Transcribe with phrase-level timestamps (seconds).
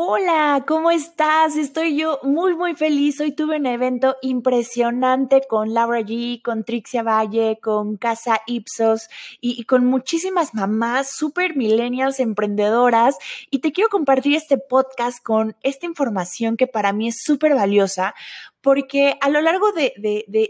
[0.00, 1.56] Hola, ¿cómo estás?
[1.56, 3.20] Estoy yo muy, muy feliz.
[3.20, 9.08] Hoy tuve un evento impresionante con Laura G, con Trixia Valle, con Casa Ipsos
[9.40, 13.16] y, con muchísimas mamás super millennials emprendedoras.
[13.50, 18.14] Y te quiero compartir este podcast con esta información que para mí es súper valiosa
[18.60, 19.92] porque a lo largo de,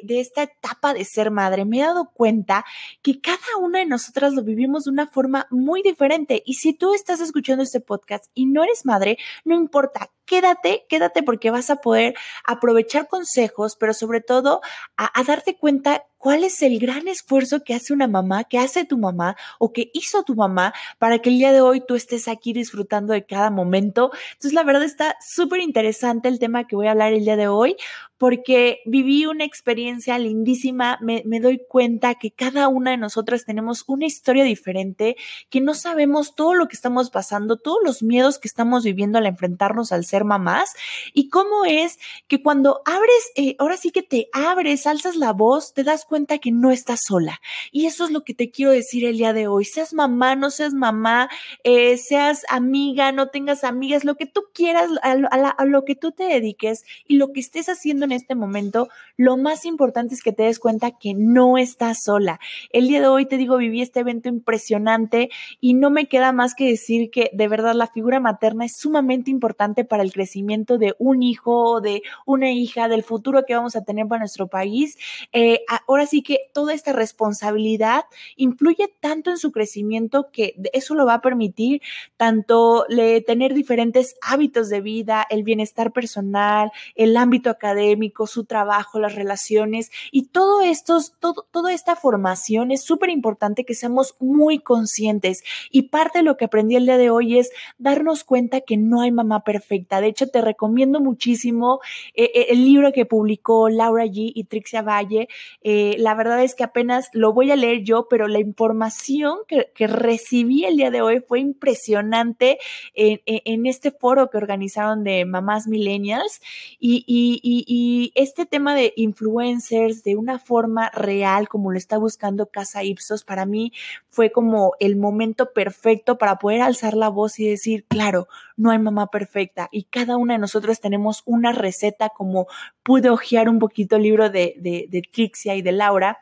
[0.08, 2.64] esta etapa de ser madre me he dado cuenta
[3.02, 6.42] que cada una de nosotras lo vivimos de una forma muy diferente.
[6.46, 11.22] Y si tú estás escuchando este podcast y no eres madre, no importa, quédate, quédate
[11.22, 12.14] porque vas a poder
[12.44, 14.60] aprovechar consejos, pero sobre todo
[14.96, 18.98] a, darte cuenta cuál es el gran esfuerzo que hace una mamá, que hace tu
[18.98, 22.52] mamá o que hizo tu mamá para que el día de hoy tú estés aquí
[22.52, 24.10] disfrutando de cada momento.
[24.32, 27.48] Entonces, la verdad está súper interesante el tema que voy a hablar el día de
[27.48, 27.76] hoy
[28.18, 33.84] porque viví una experiencia lindísima, me, me, doy cuenta que cada una de nosotras tenemos
[33.86, 35.16] una historia diferente,
[35.50, 39.26] que no sabemos todo lo que estamos pasando, todos los miedos que estamos viviendo al
[39.26, 40.70] enfrentarnos al ser mamás
[41.12, 45.74] y cómo es que cuando abres, eh, ahora sí que te abres, alzas la voz,
[45.74, 47.40] te das cuenta que no estás sola.
[47.72, 49.64] Y eso es lo que te quiero decir el día de hoy.
[49.64, 51.28] Seas mamá, no seas mamá,
[51.64, 56.12] eh, seas amiga, no tengas amigas, lo que tú quieras, a, a lo que tú
[56.12, 60.32] te dediques y lo que estés haciendo en este momento, lo más importante es que
[60.32, 62.40] te des cuenta que no estás sola.
[62.70, 65.30] El día de hoy te digo, viví este evento impresionante
[65.60, 69.30] y no me queda más que decir que de verdad la figura materna es sumamente
[69.30, 73.84] importante para el crecimiento de un hijo, de una hija, del futuro que vamos a
[73.84, 74.98] tener para nuestro país.
[75.32, 78.04] Eh, ahora sí que toda esta responsabilidad
[78.36, 81.82] influye tanto en su crecimiento que eso lo va a permitir
[82.16, 88.98] tanto le, tener diferentes hábitos de vida, el bienestar personal, el ámbito académico, su trabajo,
[88.98, 94.58] las relaciones y todo esto, todo, toda esta formación es súper importante que seamos muy
[94.58, 98.76] conscientes y parte de lo que aprendí el día de hoy es darnos cuenta que
[98.76, 99.97] no hay mamá perfecta.
[100.00, 101.80] De hecho, te recomiendo muchísimo
[102.14, 105.28] eh, eh, el libro que publicó Laura G y Trixia Valle.
[105.62, 109.70] Eh, la verdad es que apenas lo voy a leer yo, pero la información que,
[109.74, 112.58] que recibí el día de hoy fue impresionante
[112.94, 116.40] en, en, este foro que organizaron de mamás millennials
[116.78, 121.98] y, y, y, y este tema de influencers de una forma real, como lo está
[121.98, 123.72] buscando Casa Ipsos, para mí
[124.08, 128.78] fue como el momento perfecto para poder alzar la voz y decir, claro, no hay
[128.78, 132.46] mamá perfecta y cada una de nosotros tenemos una receta como
[132.82, 136.18] pude hojear un poquito el libro de, de, de Trixia y de Laura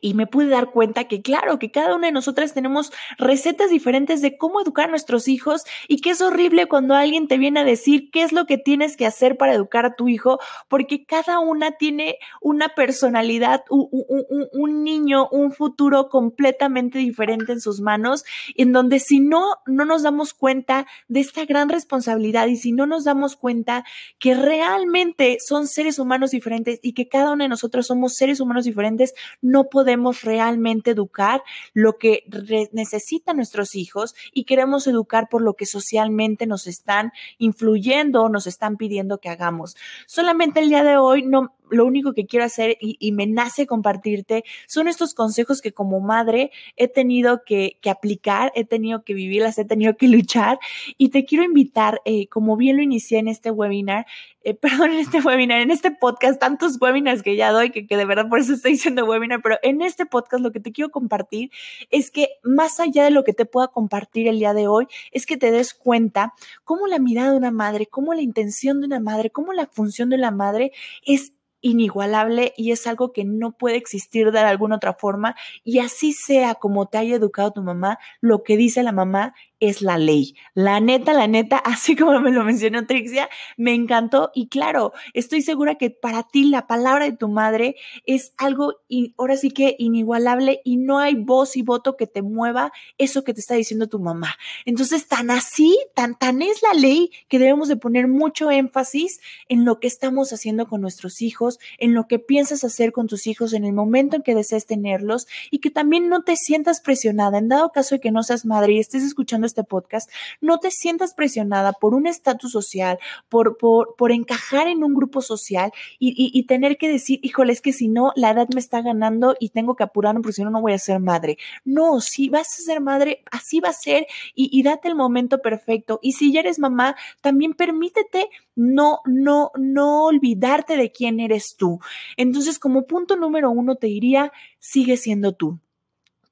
[0.00, 4.22] y me pude dar cuenta que claro, que cada una de nosotras tenemos recetas diferentes
[4.22, 7.64] de cómo educar a nuestros hijos y que es horrible cuando alguien te viene a
[7.64, 10.38] decir qué es lo que tienes que hacer para educar a tu hijo,
[10.68, 17.60] porque cada una tiene una personalidad, un, un, un niño, un futuro completamente diferente en
[17.60, 18.24] sus manos,
[18.56, 22.86] en donde si no, no nos damos cuenta de esta gran responsabilidad y si no
[22.86, 23.84] nos damos cuenta
[24.18, 28.64] que realmente son seres humanos diferentes y que cada uno de nosotros somos seres humanos
[28.64, 32.24] diferentes, no podemos realmente educar lo que
[32.72, 38.46] necesitan nuestros hijos y queremos educar por lo que socialmente nos están influyendo o nos
[38.46, 39.74] están pidiendo que hagamos.
[40.06, 44.44] Solamente el día de hoy no lo único que quiero hacer y, me nace compartirte
[44.66, 49.64] son estos consejos que como madre he tenido que, aplicar, he tenido que vivirlas, he
[49.64, 50.58] tenido que luchar.
[50.96, 54.06] Y te quiero invitar, eh, como bien lo inicié en este webinar,
[54.44, 57.96] eh, perdón, en este webinar, en este podcast, tantos webinars que ya doy, que, que
[57.96, 60.90] de verdad por eso estoy diciendo webinar, pero en este podcast lo que te quiero
[60.90, 61.50] compartir
[61.90, 65.26] es que más allá de lo que te pueda compartir el día de hoy, es
[65.26, 66.34] que te des cuenta
[66.64, 70.10] cómo la mirada de una madre, cómo la intención de una madre, cómo la función
[70.10, 70.72] de la madre
[71.04, 75.34] es inigualable y es algo que no puede existir de alguna otra forma.
[75.64, 79.80] Y así sea como te haya educado tu mamá, lo que dice la mamá es
[79.80, 80.34] la ley.
[80.54, 85.40] La neta, la neta, así como me lo mencionó Trixia, me encantó y claro, estoy
[85.40, 89.76] segura que para ti la palabra de tu madre es algo y ahora sí que
[89.78, 93.88] inigualable y no hay voz y voto que te mueva eso que te está diciendo
[93.88, 94.34] tu mamá.
[94.64, 99.64] Entonces, tan así, tan tan es la ley que debemos de poner mucho énfasis en
[99.64, 103.52] lo que estamos haciendo con nuestros hijos, en lo que piensas hacer con tus hijos
[103.52, 107.48] en el momento en que desees tenerlos y que también no te sientas presionada en
[107.48, 110.10] dado caso de que no seas madre y estés escuchando este podcast,
[110.40, 115.22] no te sientas presionada por un estatus social, por, por, por, encajar en un grupo
[115.22, 118.82] social y, y, tener que decir, híjole, es que si no, la edad me está
[118.82, 121.38] ganando y tengo que apurarme porque si no, no voy a ser madre.
[121.64, 125.40] No, si vas a ser madre, así va a ser y, y date el momento
[125.40, 125.98] perfecto.
[126.02, 131.80] Y si ya eres mamá, también permítete no, no, no olvidarte de quién eres tú.
[132.16, 135.58] Entonces, como punto número uno, te diría, sigue siendo tú.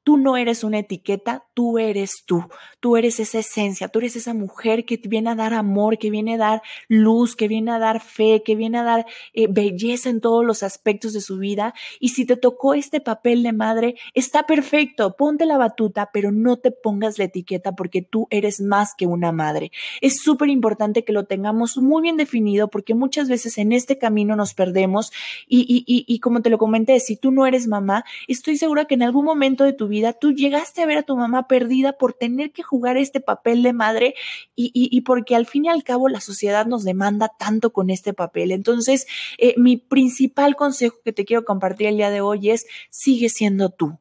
[0.02, 2.44] Tú no eres una etiqueta, tú eres tú.
[2.81, 6.35] Tú eres esa esencia, tú eres esa mujer que viene a dar amor, que viene
[6.35, 10.23] a dar luz, que viene a dar fe, que viene a dar eh, belleza en
[10.23, 11.75] todos los aspectos de su vida.
[12.00, 16.56] Y si te tocó este papel de madre, está perfecto, ponte la batuta, pero no
[16.56, 19.70] te pongas la etiqueta porque tú eres más que una madre.
[20.00, 24.35] Es súper importante que lo tengamos muy bien definido porque muchas veces en este camino
[24.37, 25.12] nos perdemos
[25.47, 28.87] y, y, y, y como te lo comenté, si tú no eres mamá, estoy segura
[28.87, 31.92] que en algún momento de tu vida tú llegaste a ver a tu mamá perdida
[31.92, 34.14] por tener que jugar este papel de madre
[34.56, 38.52] y, porque al fin y al cabo la sociedad nos demanda tanto con este papel.
[38.52, 39.06] Entonces,
[39.37, 43.70] eh, mi principal consejo que te quiero compartir el día de hoy es, sigue siendo
[43.70, 43.98] tú.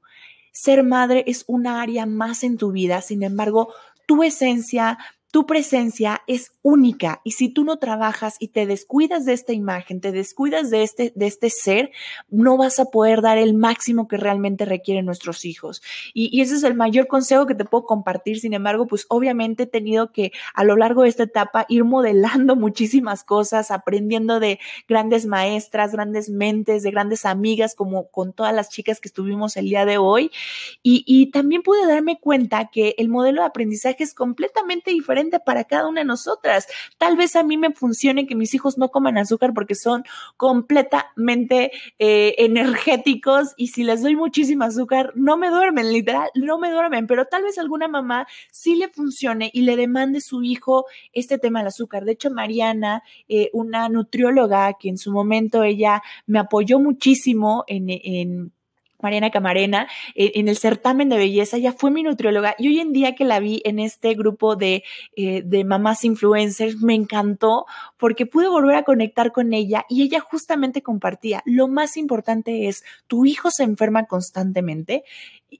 [0.53, 3.73] Ser madre es una área más en tu vida, sin embargo,
[4.05, 4.97] tu esencia,
[5.31, 10.01] tu presencia es única y si tú no trabajas y te descuidas de esta imagen,
[10.01, 11.91] te descuidas de este, de este ser,
[12.29, 15.83] no vas a poder dar el máximo que realmente requieren nuestros hijos.
[16.15, 18.39] Y, y, ese es el mayor consejo que te puedo compartir.
[18.39, 22.55] Sin embargo, pues obviamente he tenido que a lo largo de esta etapa ir modelando
[22.55, 28.69] muchísimas cosas, aprendiendo de grandes maestras, grandes mentes, de grandes amigas, como con todas las
[28.69, 30.31] chicas que estuvimos el día de hoy.
[30.81, 35.65] Y, y también pude darme cuenta que el modelo de aprendizaje es completamente diferente para
[35.65, 36.67] cada una de nosotras.
[36.97, 40.03] Tal vez a mí me funcione que mis hijos no coman azúcar porque son
[40.37, 46.71] completamente eh, energéticos y si les doy muchísimo azúcar no me duermen, literal, no me
[46.71, 51.37] duermen, pero tal vez alguna mamá sí le funcione y le demande su hijo este
[51.37, 52.05] tema del azúcar.
[52.05, 58.51] De hecho, Mariana, eh, una nutrióloga que en su momento ella me apoyó muchísimo en
[59.01, 62.91] Mariana Camarena, eh, en el certamen de belleza, ella fue mi nutrióloga y hoy en
[62.91, 64.83] día que la vi en este grupo de,
[65.15, 67.65] eh, de mamás influencers, me encantó
[67.97, 72.83] porque pude volver a conectar con ella y ella justamente compartía, lo más importante es,
[73.07, 75.03] ¿tu hijo se enferma constantemente?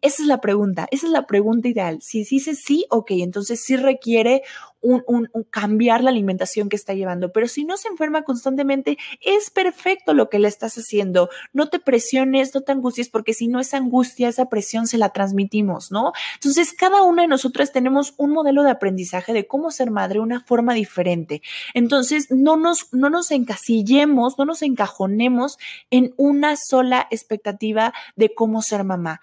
[0.02, 2.00] Esa es la pregunta, esa es la pregunta ideal.
[2.02, 4.44] Si dice sí, ok, entonces sí requiere
[4.82, 10.14] un, cambiar la alimentación que está llevando, pero si no se enferma constantemente, es perfecto
[10.14, 11.30] lo que le estás haciendo.
[11.54, 15.10] No te presiones, no te angusties, porque si no esa angustia, esa presión se la
[15.10, 16.14] transmitimos, ¿no?
[16.36, 20.42] Entonces, cada una de nosotras tenemos un modelo de aprendizaje de cómo ser madre, una
[20.42, 21.42] forma diferente.
[21.74, 25.58] Entonces, no nos, no nos encasillemos, no nos encajonemos
[25.90, 29.22] en una sola expectativa de cómo ser mamá.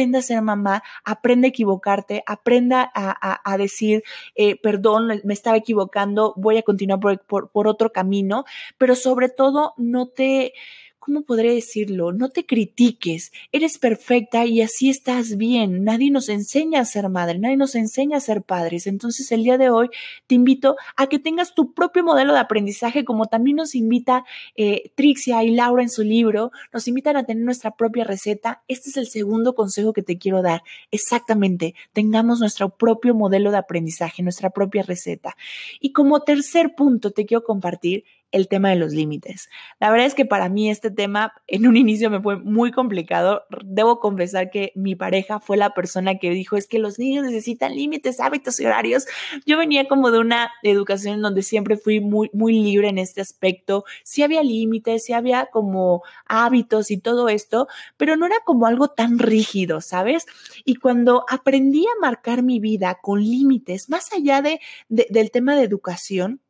[0.00, 4.02] Aprenda a ser mamá, aprende a equivocarte, aprenda a, decir,
[4.34, 8.46] eh, perdón, me estaba equivocando, voy a continuar por, por otro camino,
[8.78, 10.54] pero sobre todo no te
[11.00, 12.12] ¿cómo podré decirlo?
[12.12, 15.82] No te critiques, eres perfecta y así estás bien.
[15.82, 18.86] Nadie nos enseña a ser madre, nadie nos enseña a ser padres.
[18.86, 19.88] Entonces el día de hoy
[20.26, 24.24] te invito a que tengas tu propio modelo de aprendizaje, como también nos invita
[24.54, 28.62] eh, Trixia y Laura en su libro, nos invitan a tener nuestra propia receta.
[28.68, 30.62] Este es el segundo consejo que te quiero dar.
[30.90, 35.34] Exactamente, tengamos nuestro propio modelo de aprendizaje, nuestra propia receta.
[35.80, 39.48] Y como tercer punto te quiero compartir el tema de los límites.
[39.80, 43.42] La verdad es que para mí este tema en un inicio me fue muy complicado.
[43.64, 47.74] Debo confesar que mi pareja fue la persona que dijo es que los niños necesitan
[47.74, 49.06] límites, hábitos y horarios.
[49.46, 53.20] Yo venía como de una educación en donde siempre fui muy, muy libre en este
[53.20, 53.84] aspecto.
[54.04, 58.88] Sí había límites, sí había como hábitos y todo esto, pero no era como algo
[58.88, 60.26] tan rígido, ¿sabes?
[60.64, 65.64] Y cuando aprendí a marcar mi vida con límites, más allá de, del tema de
[65.64, 66.40] educación,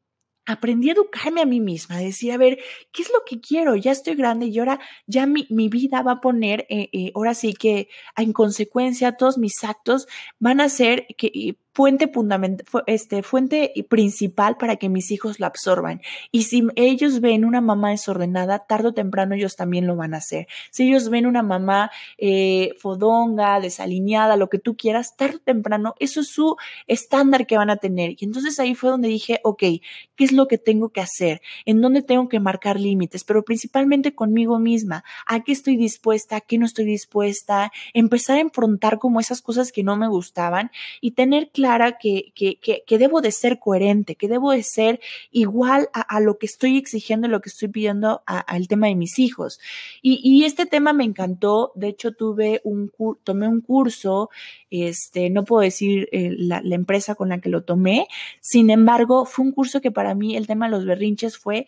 [0.52, 2.58] aprendí a educarme a mí misma, a decir, a ver,
[2.92, 3.76] ¿qué es lo que quiero?
[3.76, 7.34] Ya estoy grande y ahora ya mi, mi vida va a poner, eh, eh, ahora
[7.34, 10.06] sí que en consecuencia todos mis actos
[10.38, 16.02] van a ser que fuente fundamental, este, fuente principal para que mis hijos lo absorban.
[16.30, 20.18] Y si ellos ven una mamá desordenada, tarde o temprano ellos también lo van a
[20.18, 20.46] hacer.
[20.70, 25.94] Si ellos ven una mamá eh, fodonga, desalineada, lo que tú quieras, tarde o temprano,
[26.00, 26.56] eso es su
[26.86, 28.10] estándar que van a tener.
[28.18, 31.40] Y entonces ahí fue donde dije, ok, ¿qué es lo que tengo que hacer?
[31.64, 33.24] ¿En dónde tengo que marcar límites?
[33.24, 35.02] Pero principalmente conmigo misma.
[35.24, 36.36] ¿A qué estoy dispuesta?
[36.36, 37.72] ¿A qué no estoy dispuesta?
[37.94, 40.70] Empezar a enfrentar como esas cosas que no me gustaban
[41.00, 45.00] y tener claro clara que, que, que, debo de ser coherente, que debo de ser
[45.30, 49.60] igual a, lo que estoy exigiendo, lo que estoy pidiendo al tema de mis hijos.
[50.02, 51.72] Y, y, este tema me encantó.
[51.76, 52.90] De hecho, tuve un,
[53.22, 54.30] tomé un curso,
[54.70, 58.08] este, no puedo decir eh, la, la empresa con la que lo tomé.
[58.40, 61.66] Sin embargo, fue un curso que para mí el tema de los berrinches fue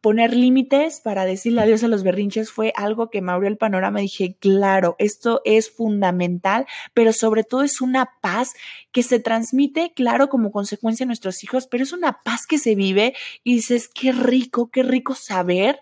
[0.00, 4.00] poner límites para decirle adiós a los berrinches fue algo que me el panorama.
[4.00, 8.52] Dije, claro, esto es fundamental, pero sobre todo es una paz
[8.92, 12.74] que se transmite, claro, como consecuencia a nuestros hijos, pero es una paz que se
[12.74, 13.14] vive
[13.44, 15.80] y dices, qué rico, qué rico saber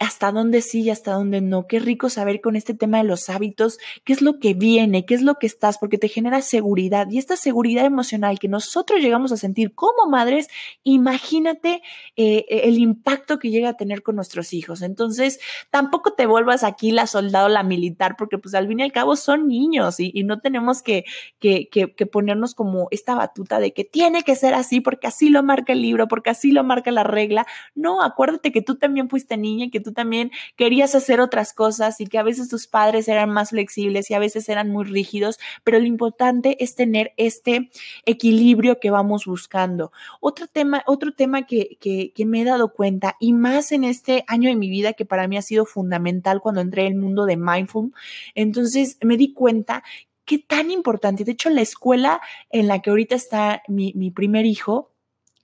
[0.00, 1.66] hasta dónde sí y hasta dónde no.
[1.66, 5.14] Qué rico saber con este tema de los hábitos, qué es lo que viene, qué
[5.14, 7.08] es lo que estás, porque te genera seguridad.
[7.10, 10.48] Y esta seguridad emocional que nosotros llegamos a sentir como madres,
[10.82, 11.82] imagínate
[12.16, 14.82] eh, el impacto que llega a tener con nuestros hijos.
[14.82, 18.92] Entonces, tampoco te vuelvas aquí la soldado, la militar, porque pues al fin y al
[18.92, 21.04] cabo son niños y, no tenemos que,
[21.38, 25.42] que, que ponernos como esta batuta de que tiene que ser así porque así lo
[25.44, 27.46] marca el libro, porque así lo marca la regla.
[27.76, 32.00] No, acuérdate que tú también fuiste niña y que tú también querías hacer otras cosas
[32.00, 35.38] y que a veces tus padres eran más flexibles y a veces eran muy rígidos,
[35.62, 37.70] pero lo importante es tener este
[38.04, 39.92] equilibrio que vamos buscando.
[40.20, 44.50] Otro tema, otro tema que, que, me he dado cuenta y más en este año
[44.50, 47.36] de mi vida que para mí ha sido fundamental cuando entré en el mundo de
[47.36, 47.92] mindful,
[48.34, 49.84] entonces me di cuenta
[50.24, 51.22] qué tan importante.
[51.22, 54.95] De hecho, la escuela en la que ahorita está mi, mi primer hijo,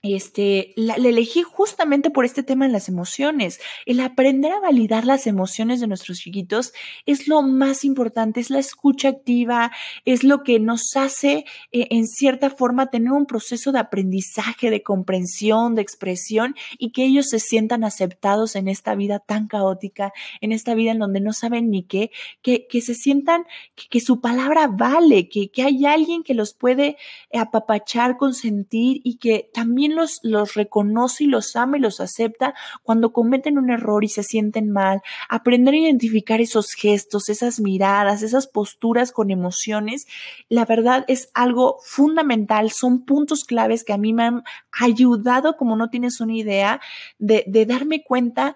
[0.03, 3.61] este, la, elegí justamente por este tema en las emociones.
[3.85, 6.73] El aprender a validar las emociones de nuestros chiquitos
[7.05, 9.71] es lo más importante, es la escucha activa,
[10.03, 14.83] es lo que nos hace eh, en cierta forma tener un proceso de aprendizaje, de
[14.83, 20.51] comprensión, de expresión y que ellos se sientan aceptados en esta vida tan caótica, en
[20.51, 23.45] esta vida en donde no saben ni qué, que, que se sientan
[23.89, 26.97] que, su palabra vale, que, que hay alguien que los puede
[27.31, 33.13] apapachar, consentir y que también los, los reconoce y los ama y los acepta cuando
[33.13, 35.01] cometen un error y se sienten mal.
[35.29, 40.05] Aprender a identificar esos gestos, esas miradas, esas posturas con emociones,
[40.49, 45.75] la verdad es algo fundamental, son puntos claves que a mí me han ayudado, como
[45.75, 46.81] no tienes una idea,
[47.19, 48.55] de, de darme cuenta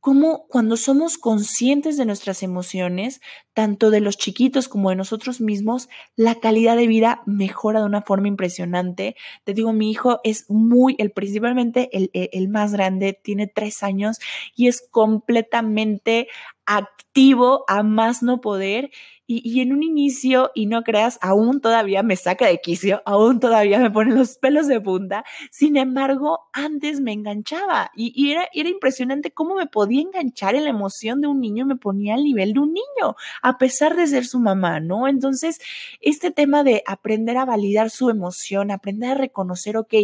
[0.00, 3.20] cómo cuando somos conscientes de nuestras emociones,
[3.60, 8.00] tanto de los chiquitos como de nosotros mismos, la calidad de vida mejora de una
[8.00, 9.16] forma impresionante.
[9.44, 14.18] Te digo, mi hijo es muy, el principalmente el, el más grande, tiene tres años
[14.56, 16.28] y es completamente
[16.64, 18.90] activo a más no poder
[19.32, 23.78] y, en un inicio, y no creas, aún todavía me saca de quicio, aún todavía
[23.78, 25.24] me pone los pelos de punta.
[25.52, 30.70] Sin embargo, antes me enganchaba y, era, era impresionante cómo me podía enganchar en la
[30.70, 33.14] emoción de un niño, me ponía al nivel de un niño,
[33.58, 35.08] pesar de ser su mamá, ¿no?
[35.08, 35.58] Entonces,
[36.00, 39.94] este tema de aprender a validar su emoción, aprender a reconocer, ok,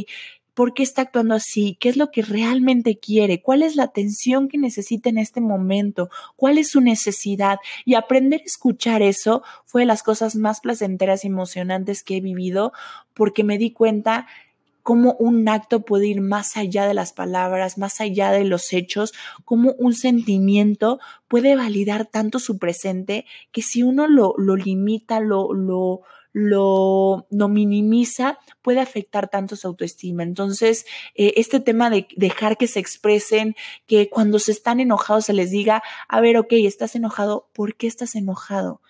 [0.57, 4.49] por qué está actuando así, qué es lo que realmente quiere, cuál es la atención
[4.49, 7.59] que necesita en este momento, cuál es su necesidad.
[7.85, 12.21] Y aprender a escuchar eso fue de las cosas más placenteras y emocionantes que he
[12.23, 12.73] vivido
[13.13, 14.27] porque me di cuenta
[14.87, 19.15] cómo un acto puede ir más allá de las palabras, más allá de los hechos,
[19.45, 25.53] cómo un sentimiento puede validar tanto su presente que si uno lo, lo limita, lo,
[25.53, 26.03] lo,
[26.33, 30.23] lo, minimiza, puede afectar tanto su autoestima.
[30.23, 33.57] Entonces, eh, este tema de dejar que se expresen,
[33.89, 37.89] que cuando se están enojados se les diga, a ver, ok, estás enojado, ¿por qué
[37.89, 38.81] estás enojado?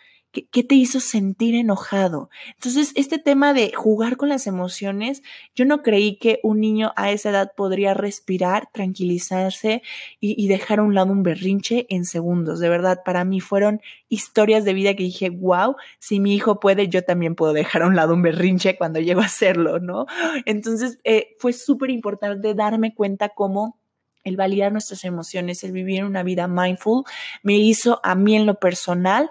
[0.44, 2.28] ¿Qué, te hizo sentir enojado?
[2.54, 5.22] Entonces, este tema de jugar con las emociones,
[5.54, 9.82] yo no creí que un niño a esa edad podría respirar, tranquilizarse
[10.20, 12.60] y, dejar a un lado un berrinche en segundos.
[12.60, 16.88] De verdad, para mí fueron historias de vida que dije, wow, si mi hijo puede,
[16.88, 20.06] yo también puedo dejar a un lado un berrinche cuando llego a hacerlo, ¿no?
[20.44, 23.78] Entonces, eh, fue súper importante darme cuenta cómo
[24.26, 27.04] el validar nuestras emociones, el vivir una vida mindful,
[27.42, 29.30] me hizo a mí en lo personal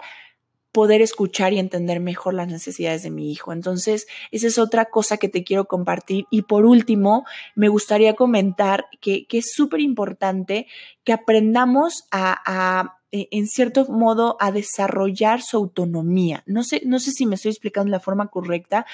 [0.76, 3.54] poder escuchar y entender mejor las necesidades de mi hijo.
[3.54, 6.26] Entonces, esa es otra cosa que te quiero compartir.
[6.30, 10.66] Y por último, me gustaría comentar que, que es súper importante
[11.02, 16.42] que aprendamos a, a eh, en cierto modo a desarrollar su autonomía.
[16.46, 18.84] No sé, no sé si me estoy explicando de la forma correcta,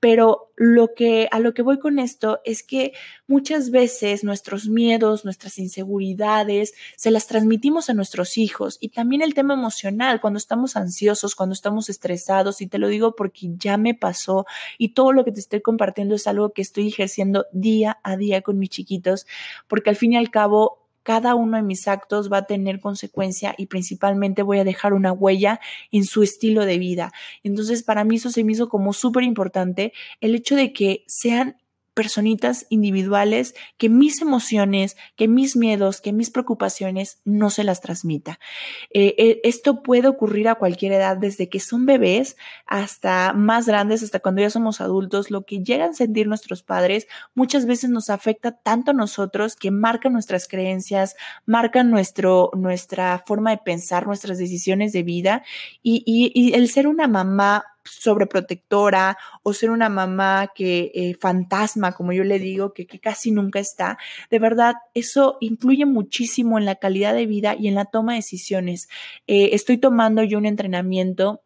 [0.00, 2.92] pero lo que, a lo que voy con esto es que
[3.28, 9.34] muchas veces nuestros miedos, nuestras inseguridades, se las transmitimos a nuestros hijos y también el
[9.34, 13.94] tema emocional, cuando estamos ansiosos, cuando estamos estresados, y te lo digo porque ya me
[13.94, 14.46] pasó
[14.78, 18.42] y todo lo que te estoy compartiendo es algo que estoy ejerciendo día a día
[18.42, 19.26] con mis chiquitos,
[19.68, 23.54] porque al fin y al cabo cada uno de mis actos va a tener consecuencia
[23.56, 27.12] y principalmente voy a dejar una huella en su estilo de vida.
[27.42, 31.56] Entonces, para mí eso se me hizo como súper importante el hecho de que sean
[32.00, 38.40] personitas individuales, que mis emociones, que mis miedos, que mis preocupaciones no se las transmita.
[38.88, 44.02] Eh, eh, esto puede ocurrir a cualquier edad, desde que son bebés hasta más grandes,
[44.02, 45.30] hasta cuando ya somos adultos.
[45.30, 49.70] Lo que llegan a sentir nuestros padres muchas veces nos afecta tanto a nosotros que
[49.70, 55.42] marcan nuestras creencias, marcan nuestro, nuestra forma de pensar, nuestras decisiones de vida
[55.82, 62.12] y, y el ser una mamá sobreprotectora o ser una mamá que eh, fantasma, como
[62.12, 63.98] yo le digo, que, casi nunca está,
[64.30, 68.18] de verdad, eso influye muchísimo en la calidad de vida y en la toma de
[68.18, 68.88] decisiones.
[69.26, 71.42] Eh, estoy tomando yo un entrenamiento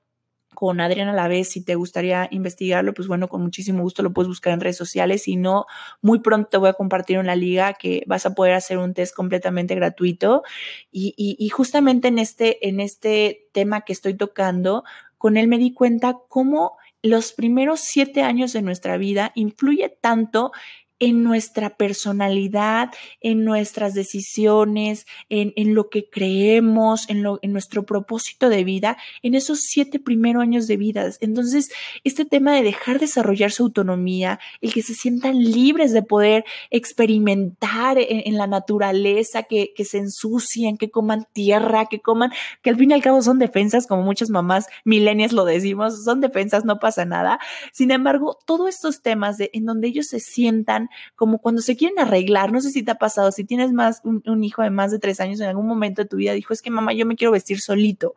[0.54, 4.12] con Adriana a la vez, si te gustaría investigarlo, pues bueno, con muchísimo gusto lo
[4.12, 5.24] puedes buscar en redes sociales.
[5.24, 5.66] Si no,
[6.00, 9.14] muy pronto te voy a compartir una liga que vas a poder hacer un test
[9.14, 10.42] completamente gratuito.
[10.90, 14.84] Y, y justamente en este, en este tema que estoy tocando,
[15.24, 20.52] con él me di cuenta cómo los primeros siete años de nuestra vida influye tanto
[20.98, 27.84] en nuestra personalidad, en nuestras decisiones, en, en lo que creemos, en, lo, en nuestro
[27.84, 31.10] propósito de vida, en esos siete primeros años de vida.
[31.20, 31.70] Entonces,
[32.04, 37.98] este tema de dejar desarrollar su autonomía, el que se sientan libres de poder experimentar
[37.98, 42.32] en, la naturaleza, que, que se ensucien, que coman tierra, que coman,
[42.62, 46.20] que al fin y al cabo son defensas, como muchas mamás milenias lo decimos, son
[46.20, 47.38] defensas, no pasa nada.
[47.72, 50.83] Sin embargo, todos estos temas de, en donde ellos se sientan
[51.16, 54.44] como cuando se quieren arreglar, no sé si te ha pasado, si tienes más un,
[54.44, 56.70] hijo de más de tres años en algún momento de tu vida, dijo, es que
[56.70, 58.14] mamá, yo me quiero vestir solito.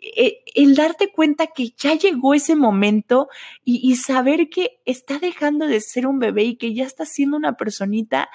[0.00, 3.28] Eh, el darte cuenta que ya llegó ese momento
[3.64, 7.36] y, y saber que está dejando de ser un bebé y que ya está siendo
[7.36, 8.28] una personita,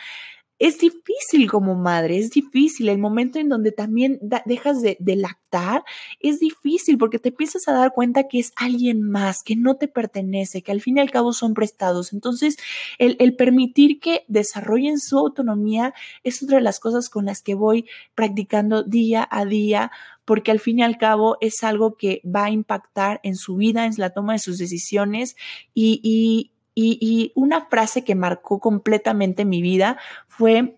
[0.64, 2.88] es difícil como madre, es difícil.
[2.88, 5.84] El momento en donde también dejas de, lactar
[6.22, 9.90] es difícil porque te empiezas a dar cuenta que es alguien más, que no te
[9.90, 12.14] pertenece, que al fin y al cabo son prestados.
[12.14, 12.56] Entonces,
[12.98, 15.94] el, el permitir que desarrollen su autonomía
[16.24, 19.92] es otra de las cosas con las que voy practicando día a día
[20.26, 23.86] porque al fin y al cabo es algo que va a impactar en su vida,
[23.86, 25.36] en la toma de sus decisiones
[25.74, 30.78] y, y, y, una frase que marcó completamente mi vida fue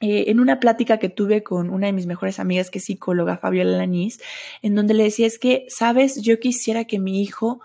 [0.00, 3.38] eh, en una plática que tuve con una de mis mejores amigas, que es psicóloga,
[3.38, 4.20] Fabiola Lanís,
[4.62, 7.60] en donde le decía, es que, sabes, yo quisiera que mi hijo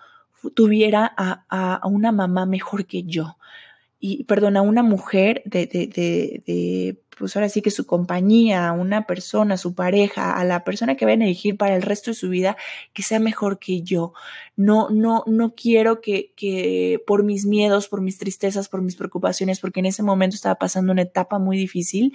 [0.53, 3.37] tuviera a, a una mamá mejor que yo
[3.99, 8.71] y, perdón, a una mujer de, de, de, de, pues ahora sí que su compañía,
[8.71, 12.15] una persona, su pareja, a la persona que vayan a elegir para el resto de
[12.15, 12.57] su vida,
[12.93, 14.13] que sea mejor que yo.
[14.55, 19.59] No, no, no quiero que, que por mis miedos, por mis tristezas, por mis preocupaciones,
[19.59, 22.13] porque en ese momento estaba pasando una etapa muy difícil,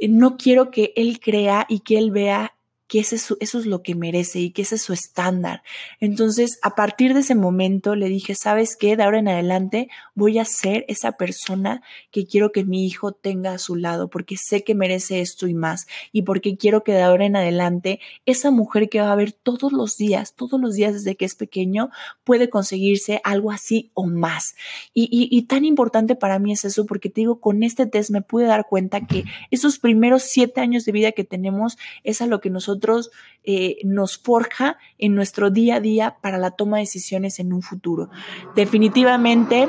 [0.00, 2.54] eh, no quiero que él crea y que él vea
[2.92, 5.62] que ese eso es lo que merece y que ese es su estándar.
[5.98, 8.98] Entonces, a partir de ese momento le dije, ¿sabes qué?
[8.98, 13.54] De ahora en adelante voy a ser esa persona que quiero que mi hijo tenga
[13.54, 17.00] a su lado, porque sé que merece esto y más, y porque quiero que de
[17.00, 20.92] ahora en adelante esa mujer que va a ver todos los días, todos los días
[20.92, 21.88] desde que es pequeño,
[22.24, 24.54] puede conseguirse algo así o más.
[24.92, 28.10] Y, y, y tan importante para mí es eso, porque te digo, con este test
[28.10, 32.26] me pude dar cuenta que esos primeros siete años de vida que tenemos es a
[32.26, 32.81] lo que nosotros
[33.44, 37.62] eh, nos forja en nuestro día a día para la toma de decisiones en un
[37.62, 38.08] futuro.
[38.54, 39.68] Definitivamente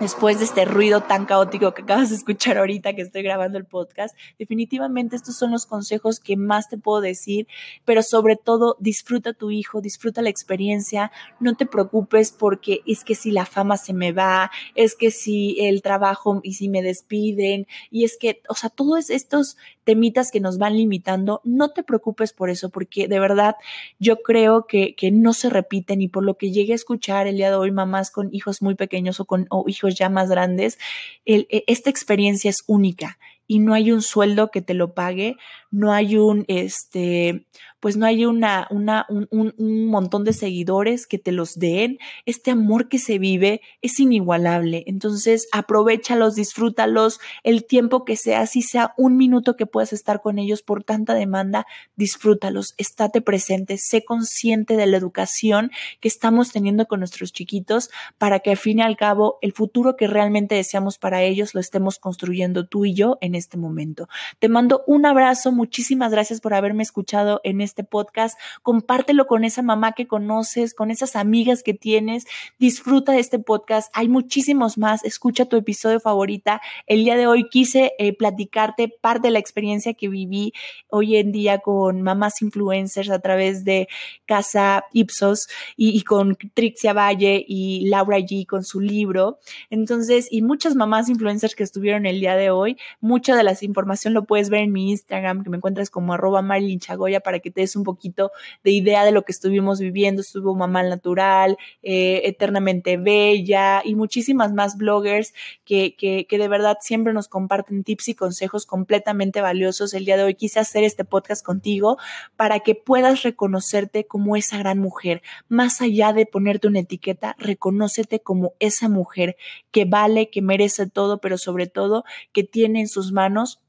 [0.00, 3.66] después de este ruido tan caótico que acabas de escuchar ahorita que estoy grabando el
[3.66, 7.46] podcast, definitivamente estos son los consejos que más te puedo decir,
[7.84, 13.14] pero sobre todo disfruta tu hijo, disfruta la experiencia, no te preocupes porque es que
[13.14, 17.66] si la fama se me va, es que si el trabajo y si me despiden,
[17.90, 19.58] y es que, o sea, todos estos
[19.90, 23.56] temitas que nos van limitando, no te preocupes por eso, porque de verdad
[23.98, 27.38] yo creo que, que no se repiten y por lo que llegué a escuchar el
[27.38, 30.78] día de hoy, mamás con hijos muy pequeños o con o hijos ya más grandes,
[31.26, 35.34] e, esta experiencia es única y no hay un sueldo que te lo pague,
[35.72, 37.46] no hay un, este,
[37.80, 41.98] pues no hay una, una, un, un, montón de seguidores que te los den.
[42.26, 44.84] Este amor que se vive es inigualable.
[44.86, 50.38] Entonces, aprovechalos, disfrútalos, el tiempo que sea, si sea un minuto que puedas estar con
[50.38, 51.66] ellos por tanta demanda,
[51.96, 58.40] disfrútalos, estate presente, sé consciente de la educación que estamos teniendo con nuestros chiquitos para
[58.40, 61.98] que al fin y al cabo el futuro que realmente deseamos para ellos lo estemos
[61.98, 64.08] construyendo tú y yo en este momento.
[64.38, 69.44] Te mando un abrazo, muchísimas gracias por haberme escuchado en este este podcast, compártelo con
[69.44, 72.26] esa mamá que conoces, con esas amigas que tienes,
[72.58, 76.60] disfruta de este podcast, hay muchísimos más, escucha tu episodio favorita.
[76.86, 80.52] El día de hoy quise eh, platicarte parte de la experiencia que viví
[80.88, 83.88] hoy en día con mamás influencers a través de
[84.26, 89.38] Casa Ipsos y, con Trixia Valle y Laura G con su libro.
[89.70, 94.14] Entonces, y muchas mamás influencers que estuvieron el día de hoy, mucha de la información
[94.14, 97.50] lo puedes ver en mi Instagram, que me encuentras como arroba Marilyn Chagoya para que
[97.50, 98.32] te des un poquito
[98.64, 100.20] de idea de lo que estuvimos viviendo.
[100.22, 105.32] Estuvo Mamá Natural, eh, Eternamente Bella y muchísimas más bloggers
[105.64, 109.94] que, que, que de verdad siempre nos comparten tips y consejos completamente valiosos.
[109.94, 111.98] El día de hoy quise hacer este podcast contigo
[112.36, 115.22] para que puedas reconocerte como esa gran mujer.
[115.48, 119.36] Más allá de ponerte una etiqueta, reconócete como esa mujer
[119.70, 123.60] que vale, que merece todo, pero sobre todo que tiene en sus manos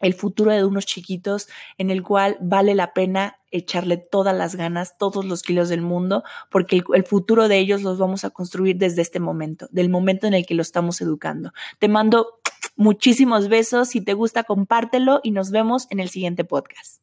[0.00, 4.98] el futuro de unos chiquitos en el cual vale la pena echarle todas las ganas,
[4.98, 9.02] todos los kilos del mundo, porque el, futuro de ellos los vamos a construir desde
[9.02, 11.52] este momento, del momento en el que lo estamos educando.
[11.78, 12.40] Te mando
[12.76, 17.00] muchísimos besos, si te gusta compártelo y nos vemos en el siguiente podcast.